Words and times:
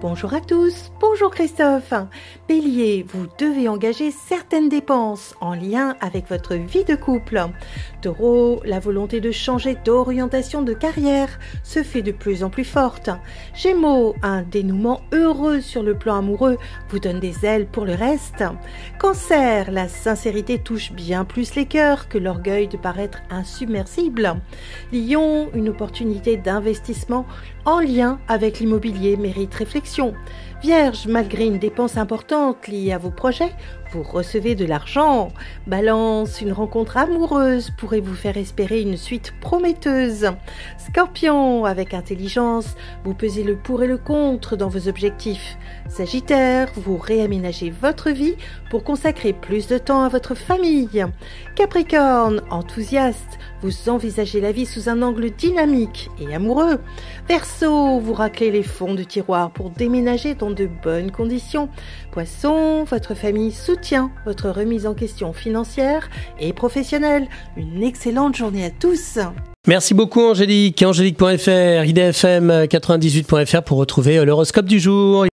Bonjour 0.00 0.32
à 0.32 0.40
tous, 0.40 0.92
bonjour 1.00 1.32
Christophe. 1.32 1.92
Bélier, 2.48 3.04
vous 3.08 3.26
devez 3.36 3.68
engager 3.68 4.12
certaines 4.12 4.68
dépenses 4.68 5.34
en 5.40 5.54
lien 5.54 5.96
avec 6.00 6.28
votre 6.28 6.54
vie 6.54 6.84
de 6.84 6.94
couple. 6.94 7.44
Taureau, 8.00 8.60
la 8.64 8.78
volonté 8.78 9.20
de 9.20 9.32
changer 9.32 9.74
d'orientation 9.84 10.62
de 10.62 10.72
carrière 10.72 11.40
se 11.64 11.82
fait 11.82 12.02
de 12.02 12.12
plus 12.12 12.44
en 12.44 12.48
plus 12.48 12.62
forte. 12.64 13.10
Gémeaux, 13.54 14.14
un 14.22 14.42
dénouement 14.42 15.00
heureux 15.12 15.60
sur 15.60 15.82
le 15.82 15.98
plan 15.98 16.18
amoureux 16.18 16.58
vous 16.90 17.00
donne 17.00 17.18
des 17.18 17.44
ailes 17.44 17.66
pour 17.66 17.84
le 17.84 17.94
reste. 17.94 18.44
Cancer, 19.00 19.72
la 19.72 19.88
sincérité 19.88 20.60
touche 20.60 20.92
bien 20.92 21.24
plus 21.24 21.56
les 21.56 21.66
cœurs 21.66 22.08
que 22.08 22.18
l'orgueil 22.18 22.68
de 22.68 22.76
paraître 22.76 23.18
insubmersible. 23.30 24.36
Lion, 24.92 25.50
une 25.54 25.70
opportunité 25.70 26.36
d'investissement 26.36 27.26
en 27.64 27.80
lien 27.80 28.20
avec 28.28 28.60
l'immobilier 28.60 29.16
mérite 29.16 29.54
réflexion. 29.54 29.87
Vierge, 30.62 31.06
malgré 31.06 31.46
une 31.46 31.58
dépense 31.58 31.96
importante 31.96 32.66
liée 32.68 32.92
à 32.92 32.98
vos 32.98 33.10
projets, 33.10 33.52
vous 33.90 34.02
recevez 34.02 34.54
de 34.54 34.66
l'argent. 34.66 35.32
Balance, 35.66 36.40
une 36.40 36.52
rencontre 36.52 36.96
amoureuse 36.96 37.70
pourrait 37.78 38.00
vous 38.00 38.14
faire 38.14 38.36
espérer 38.36 38.82
une 38.82 38.96
suite 38.96 39.32
prometteuse? 39.40 40.30
Scorpion, 40.76 41.64
avec 41.64 41.94
intelligence, 41.94 42.76
vous 43.04 43.14
pesez 43.14 43.42
le 43.42 43.56
pour 43.56 43.82
et 43.82 43.86
le 43.86 43.96
contre 43.96 44.56
dans 44.56 44.68
vos 44.68 44.88
objectifs. 44.88 45.56
Sagittaire, 45.88 46.68
vous 46.76 46.98
réaménagez 46.98 47.70
votre 47.70 48.10
vie 48.10 48.36
pour 48.70 48.84
consacrer 48.84 49.32
plus 49.32 49.68
de 49.68 49.78
temps 49.78 50.02
à 50.02 50.08
votre 50.08 50.34
famille. 50.34 51.06
Capricorne, 51.54 52.42
enthousiaste, 52.50 53.38
vous 53.62 53.88
envisagez 53.88 54.40
la 54.40 54.52
vie 54.52 54.66
sous 54.66 54.88
un 54.88 55.02
angle 55.02 55.30
dynamique 55.30 56.10
et 56.20 56.34
amoureux. 56.34 56.78
Verseau, 57.26 57.98
vous 57.98 58.12
raclez 58.12 58.50
les 58.50 58.62
fonds 58.62 58.94
de 58.94 59.02
tiroir 59.02 59.50
pour 59.50 59.70
déménager 59.70 60.34
dans 60.34 60.50
de 60.50 60.66
bonnes 60.66 61.10
conditions. 61.10 61.68
Poisson, 62.12 62.84
votre 62.84 63.14
famille 63.14 63.50
soutient 63.50 63.77
votre 64.24 64.50
remise 64.50 64.86
en 64.86 64.94
question 64.94 65.32
financière 65.32 66.08
et 66.40 66.52
professionnelle. 66.52 67.28
Une 67.56 67.82
excellente 67.82 68.36
journée 68.36 68.64
à 68.64 68.70
tous. 68.70 69.18
Merci 69.66 69.92
beaucoup 69.92 70.22
Angélique. 70.22 70.82
Angélique.fr, 70.82 71.84
idfm98.fr 71.84 73.62
pour 73.62 73.78
retrouver 73.78 74.24
l'horoscope 74.24 74.66
du 74.66 74.80
jour. 74.80 75.26